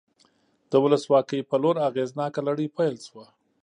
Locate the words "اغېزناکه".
1.87-2.39